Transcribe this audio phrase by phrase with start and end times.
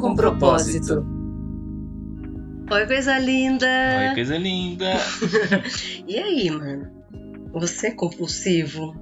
[0.00, 1.04] Com propósito.
[2.70, 3.66] Oi, coisa linda!
[4.08, 4.94] Oi, coisa linda!
[6.06, 6.90] e aí, mano?
[7.52, 8.94] Você é compulsivo?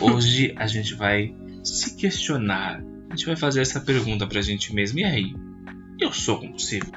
[0.00, 2.82] Hoje a gente vai se questionar.
[3.08, 4.98] A gente vai fazer essa pergunta pra gente mesmo.
[4.98, 5.34] E aí?
[5.98, 6.92] Eu sou compulsivo?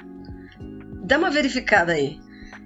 [1.03, 2.19] Dá uma verificada aí.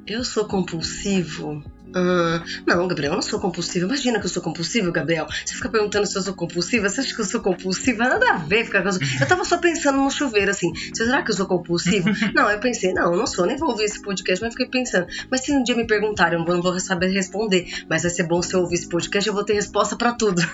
[0.08, 1.64] Eu sou compulsivo?
[1.96, 3.86] Ah, não, Gabriel, eu não sou compulsiva.
[3.86, 5.26] Imagina que eu sou compulsivo, Gabriel.
[5.46, 6.90] Você fica perguntando se eu sou compulsiva.
[6.90, 8.04] Você acha que eu sou compulsiva?
[8.10, 10.74] Nada a ver ficar com Eu tava só pensando no chuveiro, assim.
[10.94, 12.10] Será que eu sou compulsivo?
[12.36, 13.46] não, eu pensei, não, eu não sou.
[13.46, 15.08] Nem vou ouvir esse podcast, mas fiquei pensando.
[15.32, 17.66] Mas se um dia me perguntarem, eu não vou saber responder.
[17.90, 20.42] Mas vai ser bom se eu ouvir esse podcast, eu vou ter resposta para tudo.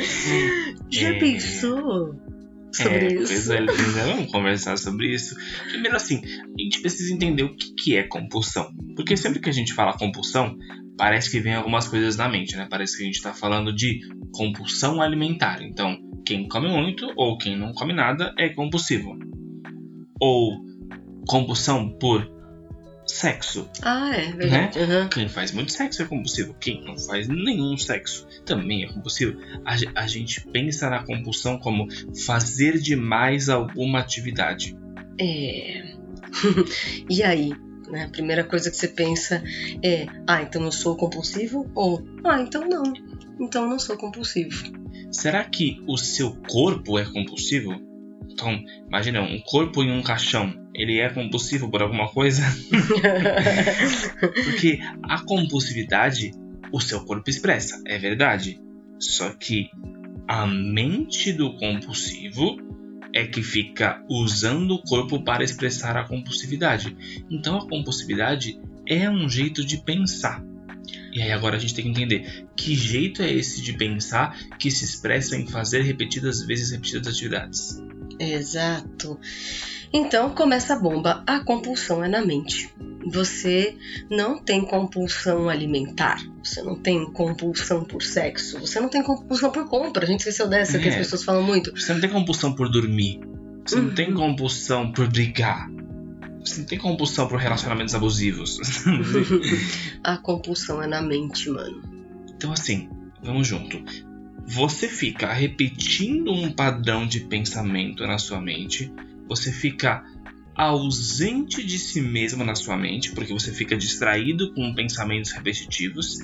[0.88, 1.18] Já é...
[1.18, 2.29] pensou?
[2.72, 3.26] Sobre é, isso.
[3.26, 5.34] Coisa linda, vamos conversar sobre isso.
[5.70, 8.70] Primeiro, assim, a gente precisa entender o que, que é compulsão.
[8.96, 10.56] Porque sempre que a gente fala compulsão,
[10.96, 12.66] parece que vem algumas coisas na mente, né?
[12.70, 14.00] Parece que a gente está falando de
[14.32, 15.62] compulsão alimentar.
[15.62, 19.18] Então, quem come muito ou quem não come nada é compulsivo.
[20.20, 20.58] Ou
[21.26, 22.39] compulsão por
[23.10, 23.68] sexo.
[23.82, 24.78] Ah, é verdade.
[24.78, 25.02] Né?
[25.02, 25.08] Uhum.
[25.08, 26.54] Quem faz muito sexo é compulsivo.
[26.60, 29.38] Quem não faz nenhum sexo também é compulsivo.
[29.64, 31.88] A, a gente pensa na compulsão como
[32.24, 34.76] fazer demais alguma atividade.
[35.18, 35.94] É.
[37.08, 37.52] e aí?
[37.90, 38.04] Né?
[38.04, 39.42] A primeira coisa que você pensa
[39.82, 41.70] é: ah, então eu sou compulsivo?
[41.74, 42.82] Ou ah, então não.
[43.40, 44.80] Então não sou compulsivo.
[45.10, 47.72] Será que o seu corpo é compulsivo?
[48.28, 52.42] Então, imagina um corpo em um caixão ele é compulsivo por alguma coisa?
[54.44, 56.32] Porque a compulsividade
[56.72, 58.60] o seu corpo expressa, é verdade.
[58.98, 59.70] Só que
[60.28, 62.56] a mente do compulsivo
[63.12, 67.24] é que fica usando o corpo para expressar a compulsividade.
[67.28, 70.44] Então a compulsividade é um jeito de pensar.
[71.12, 74.70] E aí agora a gente tem que entender que jeito é esse de pensar que
[74.70, 77.82] se expressa em fazer repetidas vezes repetidas atividades.
[78.20, 79.18] Exato.
[79.92, 81.24] Então começa a bomba.
[81.26, 82.72] A compulsão é na mente.
[83.06, 83.76] Você
[84.10, 89.66] não tem compulsão alimentar, você não tem compulsão por sexo, você não tem compulsão por
[89.68, 90.04] compra.
[90.04, 90.80] A gente esqueceu dessa é.
[90.80, 90.98] que as é.
[90.98, 91.72] pessoas falam muito.
[91.72, 93.20] Você não tem compulsão por dormir,
[93.66, 93.84] você uhum.
[93.84, 95.70] não tem compulsão por brigar,
[96.44, 98.58] você não tem compulsão por relacionamentos abusivos.
[100.04, 101.82] a compulsão é na mente, mano.
[102.28, 102.90] Então, assim,
[103.22, 103.82] vamos junto.
[104.52, 108.92] Você fica repetindo um padrão de pensamento na sua mente
[109.30, 110.04] você fica
[110.56, 116.18] ausente de si mesmo na sua mente, porque você fica distraído com pensamentos repetitivos,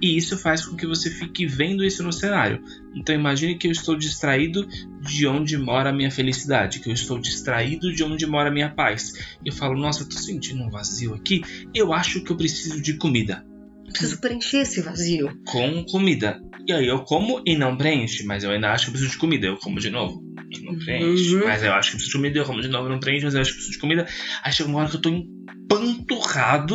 [0.00, 2.62] e isso faz com que você fique vendo isso no cenário.
[2.94, 4.68] Então imagine que eu estou distraído
[5.00, 8.68] de onde mora a minha felicidade, que eu estou distraído de onde mora a minha
[8.68, 9.14] paz.
[9.42, 11.40] E eu falo, nossa, eu tô sentindo um vazio aqui,
[11.74, 13.42] eu acho que eu preciso de comida.
[13.90, 15.28] Preciso preencher esse vazio.
[15.46, 16.40] Com comida.
[16.66, 19.18] E aí eu como e não preenche, mas eu ainda acho que eu preciso de
[19.18, 21.36] comida, eu como de novo não preenche.
[21.36, 21.44] Uhum.
[21.44, 23.40] Mas eu acho que preciso de comida, eu como de novo, não preenche, mas eu
[23.40, 24.06] acho que preciso de comida.
[24.42, 26.74] Aí chega uma hora que eu tô empanturrado,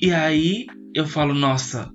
[0.00, 1.90] e aí eu falo, nossa,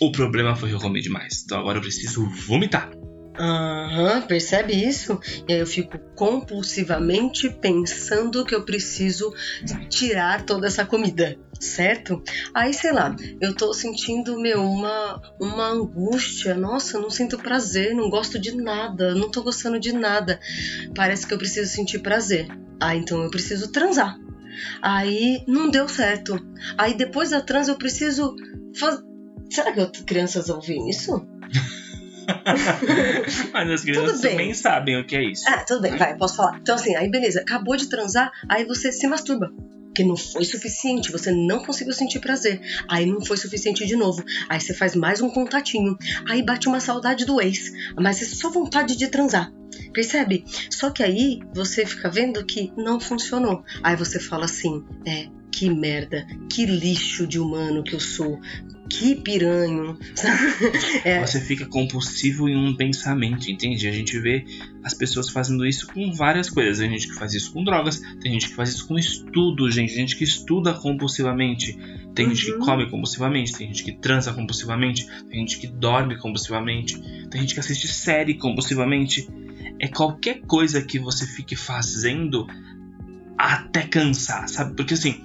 [0.00, 1.42] o problema foi que eu comi demais.
[1.44, 2.90] Então agora eu preciso vomitar.
[3.38, 5.18] Aham, uhum, percebe isso?
[5.48, 9.32] E aí eu fico compulsivamente pensando que eu preciso
[9.88, 12.22] tirar toda essa comida, certo?
[12.52, 16.54] Aí, sei lá, eu tô sentindo, meu, uma, uma angústia.
[16.54, 20.40] Nossa, não sinto prazer, não gosto de nada, não tô gostando de nada.
[20.94, 22.48] Parece que eu preciso sentir prazer.
[22.80, 24.18] Ah, então eu preciso transar.
[24.82, 26.38] Aí não deu certo.
[26.76, 28.34] Aí depois da trans eu preciso
[28.76, 29.02] fazer.
[29.50, 31.26] Será que crianças ouvem isso?
[33.52, 35.44] Mas as crianças também sabem o que é isso.
[35.48, 36.58] Ah, tudo bem, vai, posso falar.
[36.58, 39.50] Então, assim, aí beleza, acabou de transar, aí você se masturba.
[39.92, 42.62] Porque não foi suficiente, você não conseguiu sentir prazer.
[42.88, 44.24] Aí não foi suficiente de novo.
[44.48, 45.98] Aí você faz mais um contatinho.
[46.26, 47.70] Aí bate uma saudade do ex.
[47.94, 49.52] Mas é só vontade de transar.
[49.92, 50.46] Percebe?
[50.70, 53.62] Só que aí você fica vendo que não funcionou.
[53.82, 58.40] Aí você fala assim: é, que merda, que lixo de humano que eu sou
[58.92, 59.96] que piranho.
[61.04, 61.24] é.
[61.24, 63.88] Você fica compulsivo em um pensamento, entende?
[63.88, 64.44] A gente vê
[64.84, 66.78] as pessoas fazendo isso com várias coisas.
[66.78, 69.94] Tem gente que faz isso com drogas, tem gente que faz isso com estudo, gente.
[69.94, 71.78] Tem gente que estuda compulsivamente,
[72.14, 72.34] tem uhum.
[72.34, 72.60] gente que uhum.
[72.60, 77.00] come compulsivamente, tem gente que transa compulsivamente, tem gente que dorme compulsivamente,
[77.30, 79.26] tem gente que assiste série compulsivamente.
[79.78, 82.46] É qualquer coisa que você fique fazendo
[83.38, 84.74] até cansar, sabe?
[84.76, 85.22] Porque assim,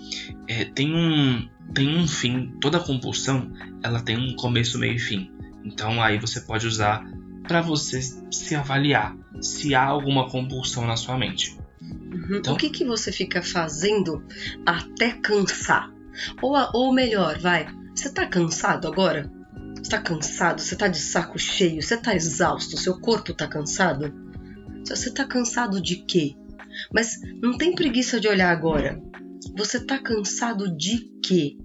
[0.48, 3.52] é, tem um tem um fim, toda compulsão,
[3.84, 5.32] ela tem um começo, meio e fim.
[5.64, 7.06] Então aí você pode usar
[7.48, 11.58] para você se avaliar se há alguma compulsão na sua mente.
[11.82, 12.38] Uhum.
[12.38, 14.24] Então, o que, que você fica fazendo
[14.66, 15.92] até cansar?
[16.42, 19.32] Ou, ou melhor, vai, você tá cansado agora?
[19.76, 20.62] Você tá cansado?
[20.62, 21.82] Você tá de saco cheio?
[21.82, 22.78] Você tá exausto?
[22.78, 24.14] Seu corpo tá cansado?
[24.86, 26.36] Você tá cansado de quê?
[26.94, 29.00] Mas não tem preguiça de olhar agora.
[29.58, 31.58] Você tá cansado de quê?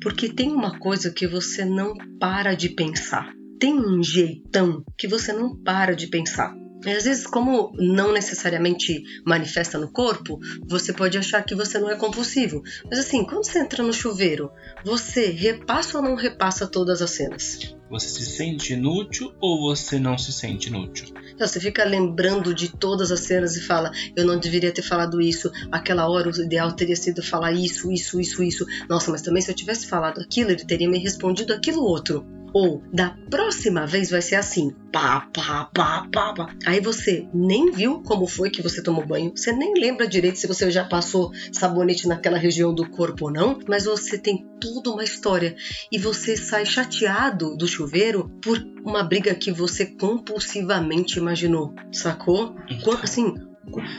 [0.00, 3.32] Porque tem uma coisa que você não para de pensar.
[3.58, 6.54] Tem um jeitão que você não para de pensar.
[6.84, 11.88] E às vezes, como não necessariamente manifesta no corpo, você pode achar que você não
[11.88, 12.60] é compulsivo.
[12.90, 14.50] Mas assim, quando você entra no chuveiro,
[14.84, 17.76] você repassa ou não repassa todas as cenas?
[17.92, 21.08] Você se sente inútil ou você não se sente inútil?
[21.34, 25.20] Então, você fica lembrando de todas as cenas e fala: eu não deveria ter falado
[25.20, 28.66] isso, aquela hora o ideal teria sido falar isso, isso, isso, isso.
[28.88, 32.24] Nossa, mas também se eu tivesse falado aquilo, ele teria me respondido aquilo outro.
[32.52, 36.54] Ou da próxima vez vai ser assim, pá, pá, pá, pá, pá.
[36.66, 40.46] Aí você nem viu como foi que você tomou banho, você nem lembra direito se
[40.46, 45.04] você já passou sabonete naquela região do corpo ou não, mas você tem tudo uma
[45.04, 45.56] história
[45.90, 52.54] e você sai chateado do chuveiro por uma briga que você compulsivamente imaginou, sacou?
[52.68, 52.92] Então.
[53.02, 53.34] Assim,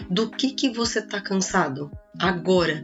[0.10, 2.84] do que que você tá cansado agora?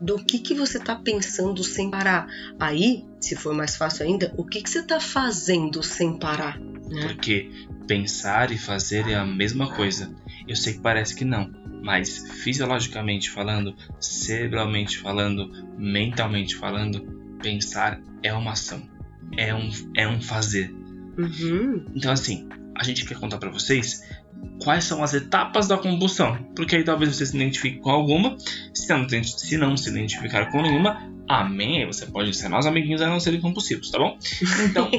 [0.00, 2.28] Do que, que você está pensando sem parar.
[2.58, 6.58] Aí, se for mais fácil ainda, o que, que você está fazendo sem parar?
[6.58, 7.08] Né?
[7.08, 7.50] Porque
[7.86, 10.14] pensar e fazer é a mesma coisa.
[10.46, 11.50] Eu sei que parece que não,
[11.82, 17.02] mas fisiologicamente falando, cerebralmente falando, mentalmente falando,
[17.42, 18.88] pensar é uma ação,
[19.36, 20.70] é um, é um fazer.
[21.18, 21.84] Uhum.
[21.94, 24.02] Então, assim, a gente quer contar para vocês
[24.62, 28.36] quais são as etapas da compulsão, porque aí talvez você se identifique com alguma,
[28.74, 33.08] se não, se não se identificar com nenhuma, amém, você pode ser nós amiguinhos a
[33.08, 34.18] não serem compulsivos, tá bom?
[34.64, 34.90] Então,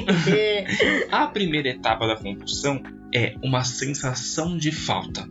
[1.10, 2.82] a primeira etapa da compulsão
[3.14, 5.28] é uma sensação de falta.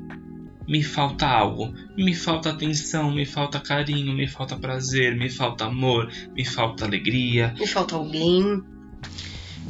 [0.68, 6.12] Me falta algo, me falta atenção, me falta carinho, me falta prazer, me falta amor,
[6.36, 7.56] me falta alegria.
[7.58, 8.62] Me falta alguém.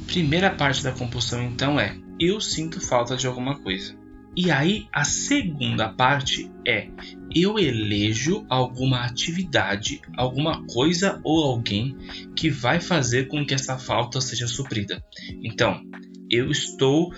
[0.08, 3.99] Primeira parte da compulsão então é eu sinto falta de alguma coisa.
[4.36, 6.88] E aí a segunda parte é
[7.34, 11.96] eu elejo alguma atividade, alguma coisa ou alguém
[12.36, 15.04] que vai fazer com que essa falta seja suprida.
[15.44, 15.82] Então,
[16.30, 17.14] eu estou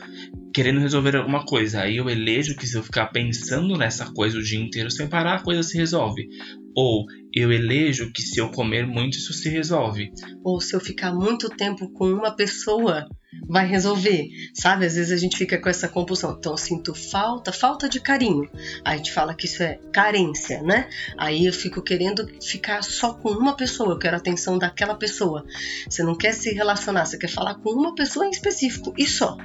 [0.54, 4.44] querendo resolver alguma coisa, aí eu elejo que se eu ficar pensando nessa coisa o
[4.44, 6.28] dia inteiro sem parar, a coisa se resolve.
[6.76, 10.12] Ou eu elejo que se eu comer muito isso se resolve.
[10.44, 13.08] Ou se eu ficar muito tempo com uma pessoa
[13.48, 14.86] vai resolver, sabe?
[14.86, 16.36] Às vezes a gente fica com essa compulsão.
[16.38, 18.50] Então eu sinto falta, falta de carinho.
[18.84, 20.90] A gente fala que isso é carência, né?
[21.18, 25.46] Aí eu fico querendo ficar só com uma pessoa, eu quero a atenção daquela pessoa.
[25.90, 29.38] Você não quer se relacionar, você quer falar com uma pessoa em específico e só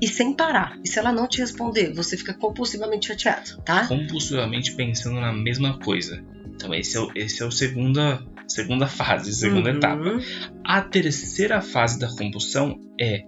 [0.00, 0.78] e sem parar.
[0.84, 3.86] E se ela não te responder, você fica compulsivamente chateado, tá?
[3.86, 6.22] Compulsivamente pensando na mesma coisa.
[6.54, 9.76] Então esse é o, esse é o segunda, segunda fase, segunda Uhum.
[9.76, 10.18] etapa.
[10.64, 13.22] A terceira fase da compulsão é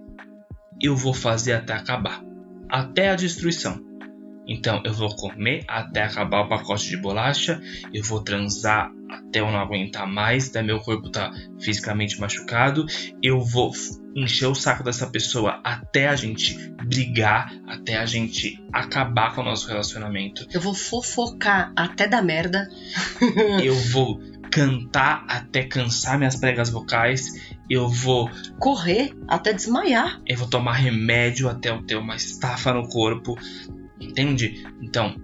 [0.81, 2.23] eu vou fazer até acabar,
[2.69, 3.83] até a destruição.
[4.49, 7.61] Então eu vou comer até acabar o pacote de bolacha,
[7.93, 12.85] eu vou transar até eu não aguentar mais, até meu corpo tá fisicamente machucado,
[13.21, 13.71] eu vou
[14.15, 19.45] encher o saco dessa pessoa até a gente brigar, até a gente acabar com o
[19.45, 20.47] nosso relacionamento.
[20.51, 22.67] Eu vou fofocar até da merda.
[23.63, 24.19] eu vou
[24.51, 28.29] cantar até cansar minhas pregas vocais, eu vou,
[28.59, 30.19] Correr até desmaiar.
[30.25, 33.37] eu vou tomar remédio até eu ter uma estafa no corpo,
[33.99, 34.65] entende?
[34.81, 35.15] Então,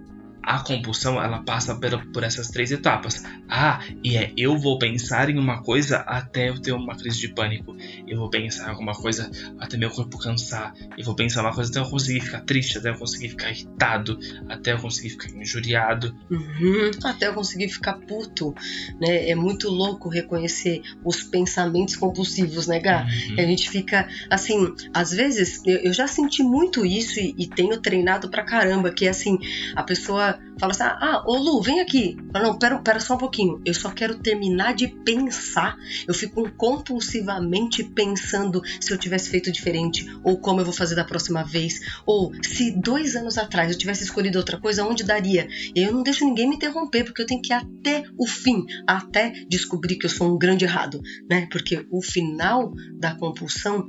[0.46, 3.20] a compulsão ela passa pela, por essas três etapas.
[3.48, 7.28] Ah, e é eu vou pensar em uma coisa até eu ter uma crise de
[7.34, 7.76] pânico.
[8.06, 10.72] Eu vou pensar em alguma coisa até meu corpo cansar.
[10.96, 13.50] Eu vou pensar em uma coisa até eu conseguir ficar triste, até eu conseguir ficar
[13.50, 14.16] irritado,
[14.48, 16.16] até eu conseguir ficar injuriado.
[16.30, 16.92] Uhum.
[17.02, 18.54] Até eu conseguir ficar puto,
[19.00, 19.28] né?
[19.28, 23.04] É muito louco reconhecer os pensamentos compulsivos, né, Gá?
[23.04, 23.34] Uhum.
[23.36, 27.80] A gente fica assim, às vezes eu, eu já senti muito isso e, e tenho
[27.80, 29.38] treinado pra caramba, que é assim,
[29.74, 32.16] a pessoa fala assim: ah, ô Lu, vem aqui.
[32.32, 33.60] Fala, não, pera, pera só um pouquinho.
[33.64, 35.76] Eu só quero terminar de pensar.
[36.06, 41.04] Eu fico compulsivamente pensando se eu tivesse feito diferente, ou como eu vou fazer da
[41.04, 45.48] próxima vez, ou se dois anos atrás eu tivesse escolhido outra coisa, onde daria?
[45.74, 48.64] E eu não deixo ninguém me interromper, porque eu tenho que ir até o fim,
[48.86, 51.46] até descobrir que eu sou um grande errado, né?
[51.50, 53.86] Porque o final da compulsão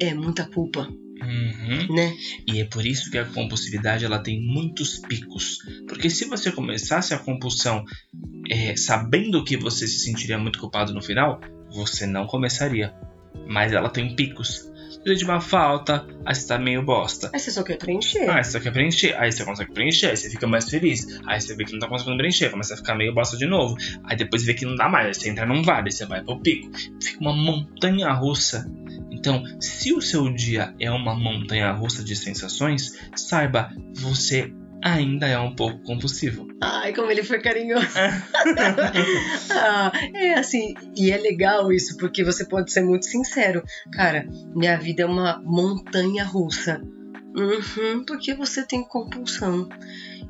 [0.00, 0.88] é muita culpa,
[1.20, 1.94] Uhum.
[1.94, 2.14] né?
[2.46, 5.58] E é por isso que a compulsividade ela tem muitos picos.
[5.86, 7.84] Porque se você começasse a compulsão
[8.50, 12.94] é, sabendo que você se sentiria muito culpado no final, você não começaria.
[13.46, 14.68] Mas ela tem picos.
[15.04, 17.30] Você de uma falta, aí você tá meio bosta.
[17.32, 18.28] Aí você só quer preencher.
[18.28, 21.20] Ah, você só quer preencher, aí você consegue preencher, aí você fica mais feliz.
[21.26, 23.76] Aí você vê que não tá conseguindo preencher, começa a ficar meio bosta de novo.
[24.04, 26.40] Aí depois vê que não dá mais, aí você entra num vale, você vai pro
[26.40, 26.70] pico.
[27.02, 28.70] Fica uma montanha russa.
[29.18, 35.38] Então, se o seu dia é uma montanha russa de sensações, saiba, você ainda é
[35.38, 36.46] um pouco compulsivo.
[36.60, 37.86] Ai, como ele foi carinhoso.
[39.50, 43.62] ah, é assim, e é legal isso, porque você pode ser muito sincero.
[43.92, 46.80] Cara, minha vida é uma montanha russa.
[47.36, 49.68] Uhum, porque você tem compulsão.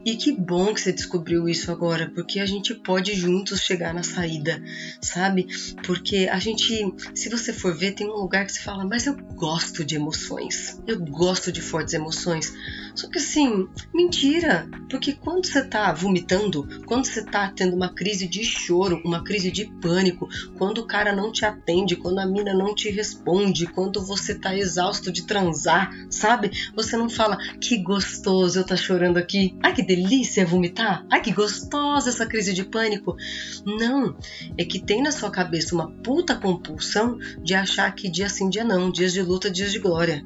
[0.04, 4.02] E que bom que você descobriu isso agora, porque a gente pode juntos chegar na
[4.02, 4.62] saída,
[5.00, 5.46] sabe?
[5.84, 9.16] Porque a gente, se você for ver, tem um lugar que você fala, mas eu
[9.34, 12.52] gosto de emoções, eu gosto de fortes emoções.
[12.94, 18.26] Só que assim, mentira, porque quando você tá vomitando, quando você tá tendo uma crise
[18.26, 22.54] de choro, uma crise de pânico, quando o cara não te atende, quando a mina
[22.54, 26.50] não te responde, quando você tá exausto de transar, sabe?
[26.74, 29.56] Você não fala, que gostoso eu tá chorando aqui.
[29.62, 31.06] Ai, que delícia vomitar!
[31.10, 33.16] Ai, que gostosa essa crise de pânico!
[33.64, 34.14] Não,
[34.58, 38.62] é que tem na sua cabeça uma puta compulsão de achar que dia sim, dia
[38.62, 40.22] não, dias de luta, dias de glória.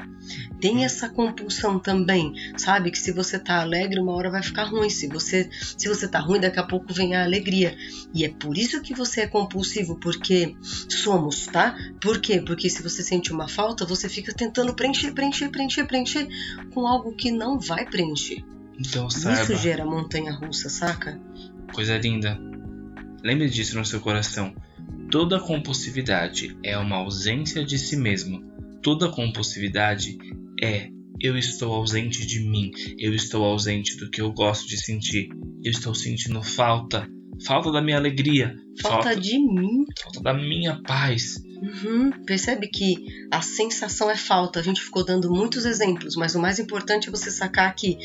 [0.60, 2.90] Tem essa compulsão também, sabe?
[2.90, 4.90] Que se você tá alegre, uma hora vai ficar ruim.
[4.90, 7.76] Se você, se você tá ruim, daqui a pouco vem a alegria.
[8.12, 10.56] E é por isso que você é compulsivo, porque
[10.88, 11.76] somos, tá?
[12.00, 12.40] Por quê?
[12.44, 16.28] Porque se você sente uma falta, você fica tentando preencher, preencher, preencher, preencher
[16.72, 18.44] com algo que não vai preencher.
[18.84, 19.42] Então saiba.
[19.42, 21.20] Isso gera montanha russa, saca?
[21.72, 22.38] Coisa linda.
[23.22, 24.54] Lembre disso no seu coração.
[25.10, 28.42] Toda compulsividade é uma ausência de si mesmo.
[28.82, 30.18] Toda compulsividade
[30.60, 30.88] é
[31.20, 35.28] eu estou ausente de mim, eu estou ausente do que eu gosto de sentir,
[35.62, 37.08] eu estou sentindo falta,
[37.46, 41.40] falta da minha alegria, falta, falta de mim, falta da minha paz.
[41.62, 42.10] Uhum.
[42.26, 42.96] Percebe que
[43.30, 44.58] a sensação é falta.
[44.58, 47.96] A gente ficou dando muitos exemplos, mas o mais importante é você sacar que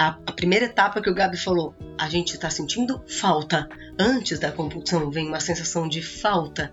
[0.00, 3.68] a, a primeira etapa que o Gabi falou, a gente está sentindo falta.
[3.98, 6.72] Antes da compulsão vem uma sensação de falta.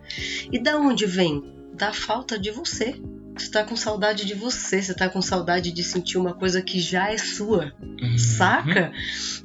[0.49, 1.43] E da onde vem?
[1.73, 2.95] Da falta de você.
[3.35, 6.79] Você está com saudade de você, você está com saudade de sentir uma coisa que
[6.79, 8.17] já é sua, uhum.
[8.17, 8.93] saca?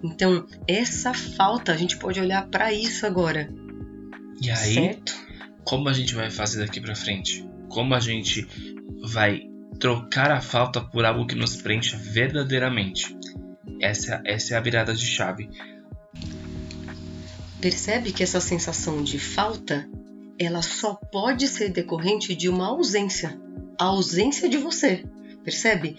[0.02, 3.52] Então, essa falta, a gente pode olhar para isso agora.
[4.40, 5.12] E aí, certo?
[5.64, 7.44] como a gente vai fazer daqui para frente?
[7.68, 8.46] Como a gente
[9.02, 9.42] vai
[9.78, 13.14] trocar a falta por algo que nos preencha verdadeiramente?
[13.80, 15.48] Essa, essa é a virada de chave.
[17.60, 19.88] Percebe que essa sensação de falta,
[20.38, 23.40] ela só pode ser decorrente de uma ausência,
[23.78, 25.04] a ausência de você.
[25.44, 25.96] Percebe?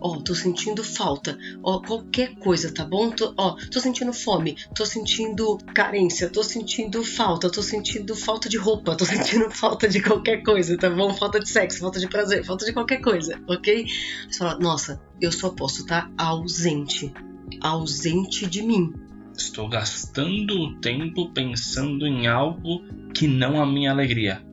[0.00, 1.38] Ó, tô sentindo falta.
[1.62, 3.10] Ó, qualquer coisa, tá bom?
[3.10, 8.56] Tô, ó, tô sentindo fome, tô sentindo carência, tô sentindo falta, tô sentindo falta de
[8.56, 11.14] roupa, tô sentindo falta de qualquer coisa, tá bom?
[11.14, 13.86] Falta de sexo, falta de prazer, falta de qualquer coisa, ok?
[14.28, 17.12] Você fala, nossa, eu só posso estar tá ausente,
[17.60, 18.92] ausente de mim.
[19.36, 22.82] Estou gastando o tempo pensando em algo
[23.14, 24.49] que não a minha alegria.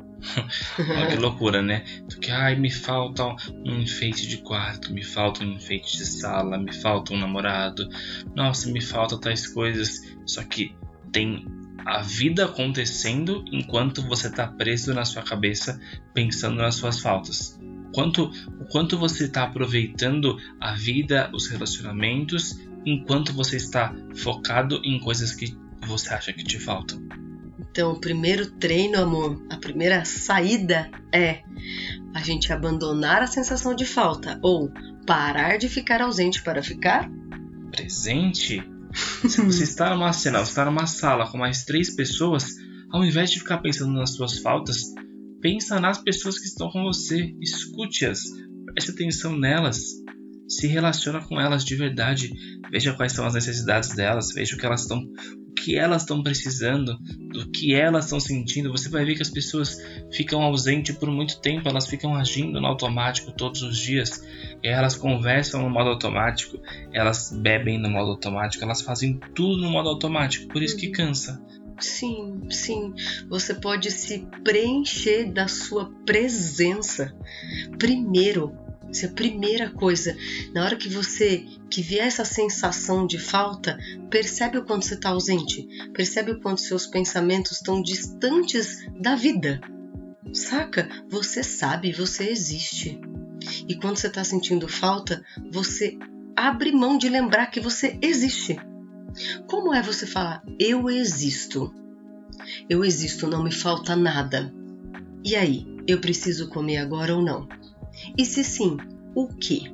[0.79, 1.84] Olha que loucura, né?
[2.07, 3.24] Porque, ai, me falta
[3.65, 7.88] um enfeite de quarto, me falta um enfeite de sala, me falta um namorado,
[8.36, 10.01] nossa, me falta tais coisas.
[10.25, 10.75] Só que
[11.12, 11.46] tem
[11.86, 15.79] a vida acontecendo enquanto você está preso na sua cabeça
[16.13, 17.57] pensando nas suas faltas.
[17.93, 25.00] Quanto, o quanto você está aproveitando a vida, os relacionamentos, enquanto você está focado em
[25.00, 25.55] coisas que
[25.86, 27.01] você acha que te faltam.
[27.77, 31.43] Então, o primeiro treino, amor, a primeira saída é
[32.15, 34.72] a gente abandonar a sensação de falta ou
[35.05, 37.07] parar de ficar ausente para ficar
[37.69, 38.67] presente.
[39.29, 42.55] Se você está numa cena, está numa sala com mais três pessoas,
[42.89, 44.96] ao invés de ficar pensando nas suas faltas,
[45.39, 48.24] pensa nas pessoas que estão com você, escute-as,
[48.74, 49.84] preste atenção nelas,
[50.50, 52.34] se relaciona com elas de verdade,
[52.72, 55.00] veja quais são as necessidades delas, veja o que elas estão
[55.68, 56.98] que elas estão precisando,
[57.30, 59.78] do que elas estão sentindo, você vai ver que as pessoas
[60.14, 64.26] ficam ausentes por muito tempo, elas ficam agindo no automático todos os dias,
[64.64, 66.58] elas conversam no modo automático,
[66.94, 71.38] elas bebem no modo automático, elas fazem tudo no modo automático, por isso que cansa.
[71.82, 72.94] Sim, sim.
[73.28, 77.14] Você pode se preencher da sua presença.
[77.78, 78.58] Primeiro,
[78.89, 80.15] essa é a primeira coisa.
[80.53, 83.77] Na hora que você que vier essa sensação de falta,
[84.10, 89.60] percebe o quanto você está ausente, percebe o quanto seus pensamentos estão distantes da vida.
[90.34, 90.89] Saca?
[91.10, 93.00] Você sabe, você existe.
[93.67, 95.98] E quando você está sentindo falta, você
[96.36, 98.58] abre mão de lembrar que você existe.
[99.48, 101.74] Como é você falar, eu existo?
[102.70, 104.53] Eu existo, não me falta nada.
[105.24, 107.48] E aí, eu preciso comer agora ou não?
[108.18, 108.78] E se sim,
[109.14, 109.72] o que?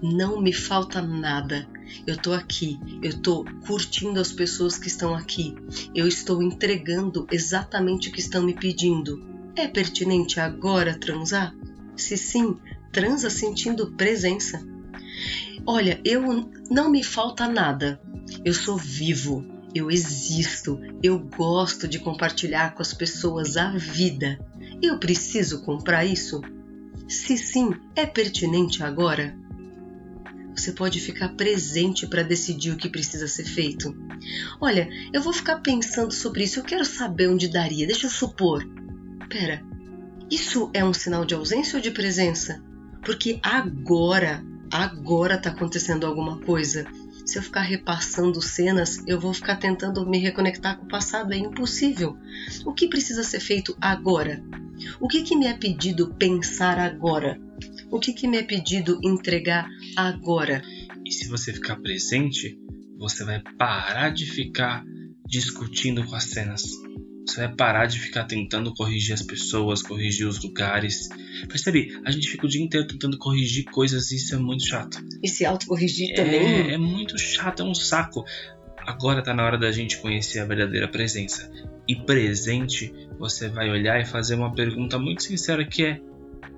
[0.00, 1.66] Não me falta nada.
[2.06, 5.54] Eu tô aqui, eu tô curtindo as pessoas que estão aqui.
[5.94, 9.22] Eu estou entregando exatamente o que estão me pedindo.
[9.56, 11.54] É pertinente agora transar?
[11.96, 12.56] Se sim,
[12.92, 14.64] transa sentindo presença.
[15.66, 18.00] Olha, eu não me falta nada.
[18.44, 24.38] Eu sou vivo, eu existo, eu gosto de compartilhar com as pessoas a vida.
[24.80, 26.40] Eu preciso comprar isso?
[27.08, 29.36] Se sim, é pertinente agora?
[30.56, 33.94] Você pode ficar presente para decidir o que precisa ser feito.
[34.60, 37.86] Olha, eu vou ficar pensando sobre isso, eu quero saber onde daria.
[37.86, 38.64] Deixa eu supor.
[39.28, 39.62] Pera,
[40.30, 42.62] isso é um sinal de ausência ou de presença?
[43.02, 46.86] Porque agora, agora está acontecendo alguma coisa.
[47.24, 51.32] Se eu ficar repassando cenas, eu vou ficar tentando me reconectar com o passado.
[51.32, 52.16] É impossível.
[52.66, 54.44] O que precisa ser feito agora?
[55.00, 57.40] O que, que me é pedido pensar agora?
[57.90, 60.62] O que, que me é pedido entregar agora?
[61.04, 62.58] E se você ficar presente,
[62.98, 64.84] você vai parar de ficar
[65.26, 66.62] discutindo com as cenas.
[67.26, 71.08] Você vai parar de ficar tentando corrigir as pessoas, corrigir os lugares.
[71.48, 71.98] Percebe?
[72.04, 75.02] A gente fica o dia inteiro tentando corrigir coisas e isso é muito chato.
[75.22, 76.72] E se autocorrigir é, também?
[76.72, 78.24] É muito chato, é um saco.
[78.86, 81.50] Agora tá na hora da gente conhecer a verdadeira presença.
[81.88, 86.00] E presente, você vai olhar e fazer uma pergunta muito sincera que é: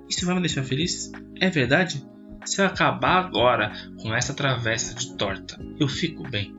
[0.09, 1.11] Isso vai me deixar feliz?
[1.39, 2.05] É verdade?
[2.45, 6.55] Se eu acabar agora com essa travessa de torta, eu fico bem?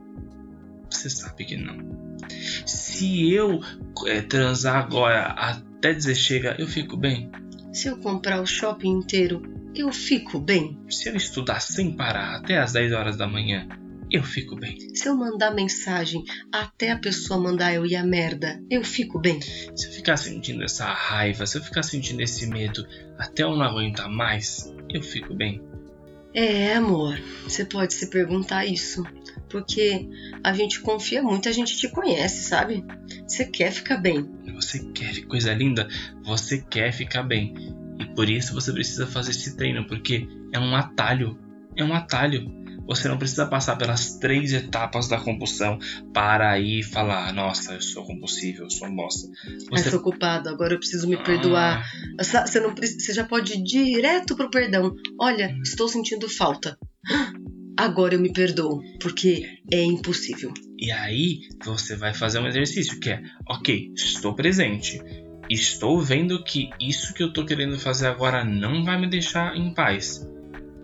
[0.89, 1.77] Você sabe que não.
[2.99, 3.61] Se eu
[4.07, 7.31] é, transar agora até dizer chega, eu fico bem.
[7.71, 9.41] Se eu comprar o shopping inteiro,
[9.73, 10.77] eu fico bem.
[10.89, 13.69] Se eu estudar sem parar até as 10 horas da manhã,
[14.11, 14.77] eu fico bem.
[14.93, 19.39] Se eu mandar mensagem até a pessoa mandar eu ir a merda, eu fico bem.
[19.41, 22.85] Se eu ficar sentindo essa raiva, se eu ficar sentindo esse medo
[23.17, 25.61] até eu não aguentar mais, eu fico bem.
[26.33, 29.03] É, amor, você pode se perguntar isso.
[29.49, 30.07] Porque
[30.43, 32.85] a gente confia muito, a gente te conhece, sabe?
[33.27, 34.29] Você quer ficar bem.
[34.55, 35.87] Você quer, coisa linda,
[36.23, 37.53] você quer ficar bem.
[37.99, 41.37] E por isso você precisa fazer esse treino, porque é um atalho.
[41.75, 42.59] É um atalho.
[42.89, 45.77] Você não precisa passar pelas três etapas da compulsão
[46.11, 49.29] para aí falar: Nossa, eu sou compulsivo, eu sou bosta.
[49.69, 49.87] Você...
[49.87, 51.85] Eu sou culpado, agora eu preciso me perdoar.
[52.19, 52.23] Ah.
[52.23, 54.95] Você, não, você já pode ir direto pro perdão.
[55.19, 56.79] Olha, estou sentindo falta.
[57.79, 60.53] Agora eu me perdoo, porque é impossível.
[60.77, 64.99] E aí você vai fazer um exercício que é: Ok, estou presente.
[65.49, 69.73] Estou vendo que isso que eu estou querendo fazer agora não vai me deixar em
[69.73, 70.27] paz.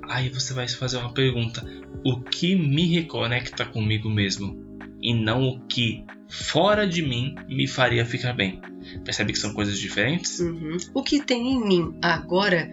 [0.08, 1.62] Aí você vai fazer uma pergunta:
[2.02, 4.65] o que me reconecta comigo mesmo?
[5.06, 8.60] E não o que fora de mim me faria ficar bem.
[9.04, 10.40] Percebe que são coisas diferentes?
[10.40, 10.78] Uhum.
[10.96, 12.72] O que tem em mim agora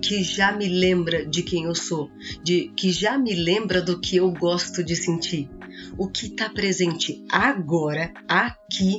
[0.00, 2.08] que já me lembra de quem eu sou,
[2.44, 5.50] de que já me lembra do que eu gosto de sentir.
[5.98, 8.98] O que está presente agora, aqui,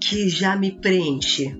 [0.00, 1.54] que já me preenche.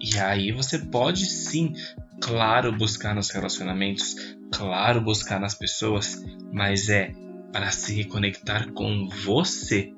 [0.00, 1.74] E aí você pode sim
[2.20, 4.16] claro, buscar nos relacionamentos,
[4.52, 7.12] claro, buscar nas pessoas, mas é
[7.54, 9.92] para se reconectar com você.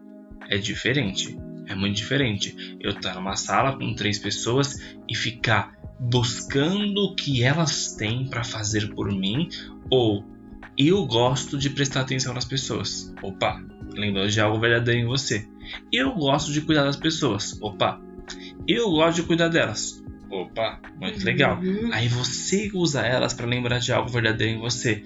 [0.51, 1.38] É diferente.
[1.66, 2.77] É muito diferente.
[2.79, 8.45] Eu estar numa sala com três pessoas e ficar buscando o que elas têm para
[8.45, 9.49] fazer por mim
[9.90, 10.23] ou
[10.77, 13.14] eu gosto de prestar atenção nas pessoas.
[13.23, 13.59] Opa,
[13.95, 15.49] lembrou de algo verdadeiro em você.
[15.90, 17.59] Eu gosto de cuidar das pessoas.
[17.62, 17.99] Opa,
[18.69, 20.05] eu gosto de cuidar delas.
[20.31, 21.61] Opa, muito legal.
[21.61, 21.91] Uhum.
[21.93, 25.03] Aí você usa elas para lembrar de algo verdadeiro em você.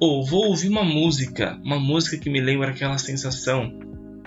[0.00, 3.78] Ou vou ouvir uma música, uma música que me lembra aquela sensação.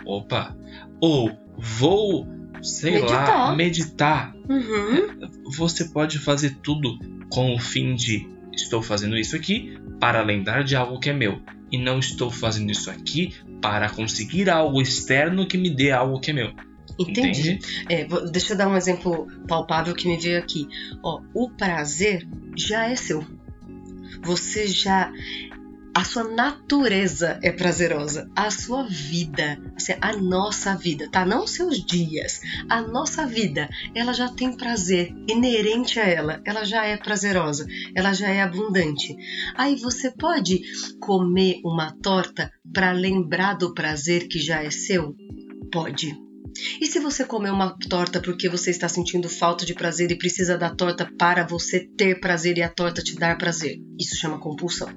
[0.05, 0.55] Opa.
[1.01, 2.27] Ou vou,
[2.61, 3.27] sei meditar.
[3.27, 4.35] lá, meditar.
[4.49, 5.19] Uhum.
[5.57, 6.97] Você pode fazer tudo
[7.29, 11.41] com o fim de estou fazendo isso aqui para lembrar de algo que é meu
[11.71, 16.31] e não estou fazendo isso aqui para conseguir algo externo que me dê algo que
[16.31, 16.51] é meu.
[16.99, 17.59] Entendi.
[17.89, 20.67] É, deixa eu dar um exemplo palpável que me veio aqui.
[21.03, 23.25] Ó, o prazer já é seu.
[24.23, 25.11] Você já
[25.97, 31.25] a sua natureza é prazerosa, a sua vida, assim, a nossa vida, tá?
[31.25, 36.85] Não seus dias, a nossa vida, ela já tem prazer inerente a ela, ela já
[36.85, 39.15] é prazerosa, ela já é abundante.
[39.55, 40.61] Aí você pode
[40.99, 45.15] comer uma torta para lembrar do prazer que já é seu?
[45.71, 46.26] Pode.
[46.81, 50.57] E se você comer uma torta porque você está sentindo falta de prazer e precisa
[50.57, 53.77] da torta para você ter prazer e a torta te dar prazer?
[53.99, 54.89] Isso chama compulsão.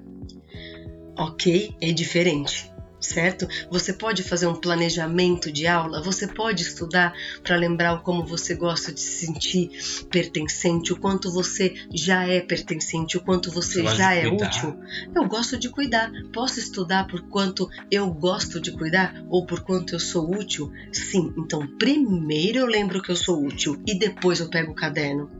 [1.18, 1.74] Ok?
[1.80, 2.69] É diferente.
[3.00, 3.48] Certo?
[3.70, 8.92] Você pode fazer um planejamento de aula, você pode estudar para lembrar como você gosta
[8.92, 9.70] de se sentir
[10.10, 14.76] pertencente, o quanto você já é pertencente, o quanto você, você já é útil.
[15.14, 16.10] Eu gosto de cuidar.
[16.32, 20.72] Posso estudar por quanto eu gosto de cuidar ou por quanto eu sou útil?
[20.92, 21.32] Sim.
[21.36, 25.30] Então, primeiro eu lembro que eu sou útil e depois eu pego o caderno.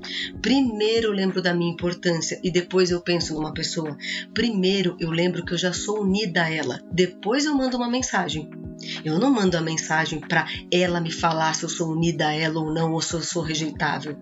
[0.40, 3.96] Primeiro eu lembro da minha importância e depois eu penso numa pessoa.
[4.33, 6.81] Primeiro eu lembro que eu já sou unida a ela.
[6.92, 8.51] Depois eu mando uma mensagem.
[9.05, 12.61] Eu não mando a mensagem para ela me falar se eu sou unida a ela
[12.61, 14.17] ou não, ou se eu sou rejeitável.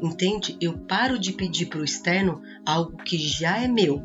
[0.00, 0.56] Entende?
[0.60, 4.02] Eu paro de pedir para o externo algo que já é meu.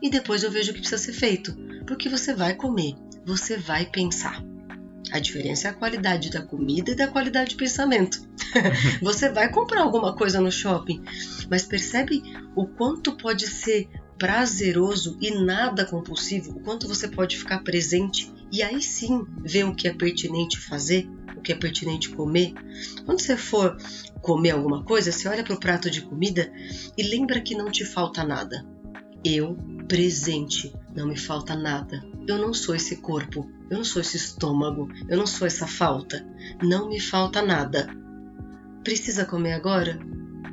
[0.00, 1.56] E depois eu vejo o que precisa ser feito.
[1.86, 4.42] Porque você vai comer, você vai pensar.
[5.12, 8.26] A diferença é a qualidade da comida e da qualidade de pensamento.
[9.02, 11.02] você vai comprar alguma coisa no shopping,
[11.50, 12.22] mas percebe
[12.56, 13.88] o quanto pode ser
[14.22, 19.74] prazeroso e nada compulsivo, o quanto você pode ficar presente e aí sim ver o
[19.74, 22.54] que é pertinente fazer, o que é pertinente comer.
[23.04, 23.76] Quando você for
[24.20, 26.52] comer alguma coisa, você olha para o prato de comida
[26.96, 28.64] e lembra que não te falta nada.
[29.24, 29.56] Eu,
[29.88, 32.00] presente, não me falta nada.
[32.28, 36.24] Eu não sou esse corpo, eu não sou esse estômago, eu não sou essa falta.
[36.62, 37.88] Não me falta nada.
[38.84, 39.98] Precisa comer agora?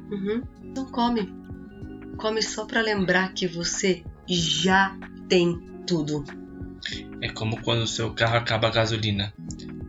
[0.10, 0.42] Uhum.
[0.64, 1.38] Então come
[2.20, 4.96] come só para lembrar que você já
[5.28, 6.24] tem tudo.
[7.22, 9.34] É como quando o seu carro acaba a gasolina.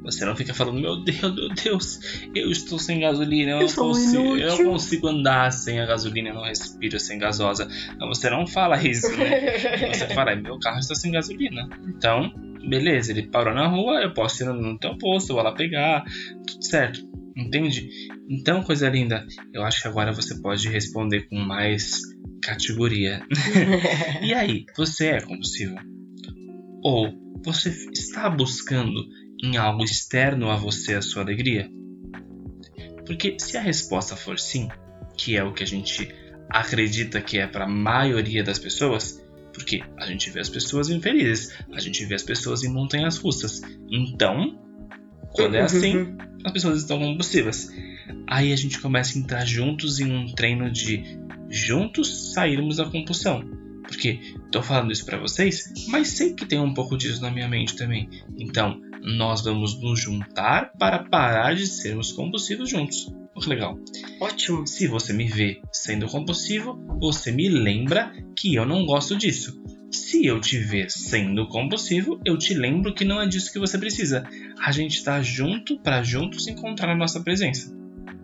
[0.03, 2.01] Você não fica falando, meu Deus, meu Deus,
[2.35, 6.35] eu estou sem gasolina, eu, eu, não, consigo, eu consigo andar sem a gasolina, eu
[6.35, 7.69] não respiro sem gasosa.
[7.99, 9.59] Não, você não fala isso, né?
[9.93, 11.69] você fala, meu carro está sem gasolina.
[11.87, 12.33] Então,
[12.67, 16.03] beleza, ele parou na rua, eu posso ir no teu posto, eu vou lá pegar,
[16.47, 17.01] tudo certo.
[17.37, 17.89] Entende?
[18.29, 22.01] Então, coisa linda, eu acho que agora você pode responder com mais
[22.41, 23.23] categoria.
[24.23, 25.77] e aí, você é compulsivo?
[26.83, 27.13] Ou
[27.45, 29.07] você está buscando
[29.43, 31.71] em algo externo a você a sua alegria?
[33.07, 34.69] Porque se a resposta for sim,
[35.17, 36.15] que é o que a gente
[36.49, 39.23] acredita que é para a maioria das pessoas,
[39.53, 43.63] porque a gente vê as pessoas infelizes, a gente vê as pessoas em montanhas russas.
[43.91, 44.59] Então,
[45.33, 46.19] quando é assim, uhum.
[46.45, 47.71] as pessoas estão compulsivas.
[48.27, 51.03] Aí a gente começa a entrar juntos em um treino de
[51.51, 53.43] juntos sairmos da compulsão.
[53.83, 57.49] Porque estou falando isso para vocês, mas sei que tem um pouco disso na minha
[57.49, 58.09] mente também.
[58.39, 63.13] Então, nós vamos nos juntar para parar de sermos compulsivos juntos.
[63.35, 63.79] que legal.
[64.21, 64.67] Ótimo.
[64.67, 69.61] Se você me vê sendo compulsivo, você me lembra que eu não gosto disso.
[69.91, 73.77] Se eu te ver sendo compulsivo, eu te lembro que não é disso que você
[73.77, 74.25] precisa.
[74.63, 77.80] A gente está junto para juntos encontrar a nossa presença.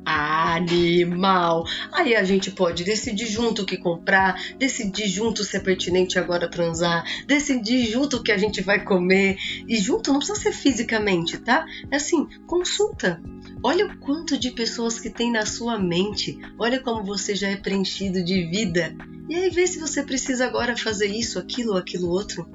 [0.09, 1.67] Animal!
[1.91, 6.49] Aí a gente pode decidir junto o que comprar, decidir junto se é pertinente agora
[6.49, 9.37] transar, decidir junto o que a gente vai comer.
[9.67, 11.67] E junto não precisa ser fisicamente, tá?
[11.91, 13.21] É assim, consulta.
[13.61, 16.39] Olha o quanto de pessoas que tem na sua mente.
[16.57, 18.95] Olha como você já é preenchido de vida.
[19.29, 22.49] E aí vê se você precisa agora fazer isso, aquilo aquilo outro.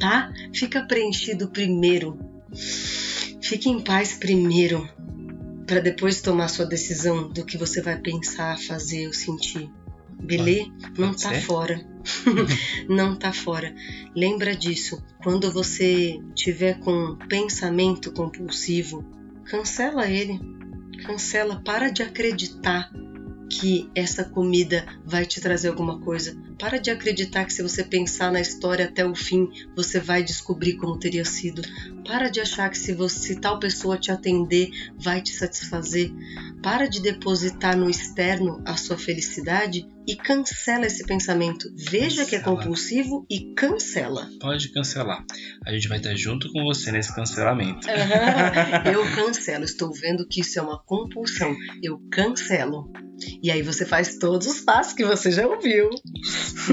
[0.00, 0.32] Tá?
[0.52, 2.18] Fica preenchido primeiro.
[3.40, 4.97] Fique em paz primeiro
[5.68, 9.70] para depois tomar sua decisão do que você vai pensar, fazer ou sentir.
[10.20, 10.66] Belê?
[10.98, 11.42] Não tá ser?
[11.42, 11.86] fora.
[12.88, 13.72] não tá fora.
[14.16, 15.00] Lembra disso.
[15.22, 19.04] Quando você tiver com pensamento compulsivo,
[19.44, 20.40] cancela ele.
[21.06, 22.90] Cancela, para de acreditar
[23.50, 26.34] que essa comida vai te trazer alguma coisa.
[26.58, 30.74] Para de acreditar que se você pensar na história até o fim, você vai descobrir
[30.74, 31.62] como teria sido.
[32.04, 36.10] Para de achar que se você tal pessoa te atender, vai te satisfazer.
[36.62, 41.70] Para de depositar no externo a sua felicidade e cancela esse pensamento.
[41.76, 42.26] Veja cancela.
[42.26, 44.28] que é compulsivo e cancela.
[44.40, 45.24] Pode cancelar.
[45.66, 47.86] A gente vai estar junto com você nesse cancelamento.
[47.86, 48.90] Uhum.
[48.90, 49.64] Eu cancelo.
[49.64, 51.54] Estou vendo que isso é uma compulsão.
[51.82, 52.90] Eu cancelo.
[53.42, 55.90] E aí você faz todos os passos que você já ouviu.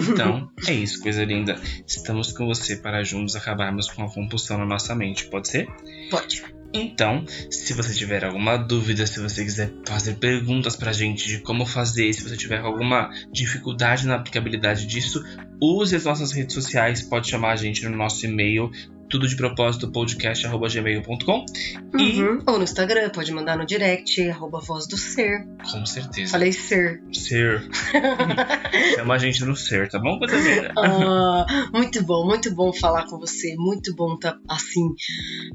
[0.10, 1.60] Então, é isso, coisa linda.
[1.88, 5.26] Estamos com você para juntos acabarmos com a compulsão na nossa mente.
[5.26, 5.68] Pode ser?
[6.10, 6.44] Pode.
[6.74, 11.66] Então, se você tiver alguma dúvida, se você quiser fazer perguntas pra gente de como
[11.66, 15.24] fazer, se você tiver alguma dificuldade na aplicabilidade disso,
[15.62, 18.70] use as nossas redes sociais, pode chamar a gente no nosso e-mail
[19.10, 21.46] tudo de propósito podcast@gmail.com
[21.94, 22.00] uhum.
[22.00, 25.46] e ou no Instagram pode mandar no direct arroba voz do ser.
[25.72, 26.32] Com certeza.
[26.32, 27.04] Falei ser.
[27.12, 27.64] Ser.
[28.96, 30.36] Chama a gente no ser tá bom coisa
[30.78, 33.56] ah, muito bom muito bom falar com você.
[33.56, 34.94] Muito bom tá assim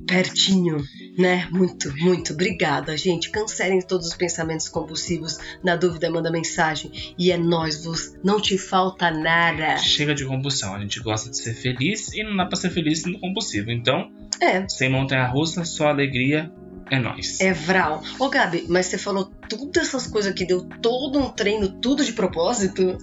[0.07, 0.79] pertinho
[1.19, 1.49] né?
[1.51, 3.31] Muito muito obrigada gente.
[3.31, 5.39] Cancelem todos os pensamentos compulsivos.
[5.63, 7.15] Na dúvida manda mensagem.
[7.19, 9.79] E é nós vos não te falta nada.
[9.79, 10.75] Chega de compulsão.
[10.75, 13.39] A gente gosta de ser feliz e não dá para ser feliz sendo compulsivo
[13.72, 14.66] Então, É.
[14.68, 16.50] sem montanha russa, só alegria
[16.90, 17.40] é nós.
[17.40, 18.03] É Vral.
[18.18, 22.12] Ô, Gabi, mas você falou todas essas coisas que deu todo um treino, tudo de
[22.12, 22.98] propósito?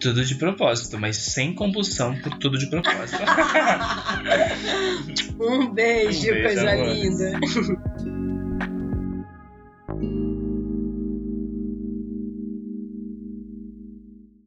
[0.00, 3.22] Tudo de propósito, mas sem compulsão por tudo de propósito.
[5.40, 6.88] Um beijo, Um beijo, coisa amor.
[6.88, 7.40] linda.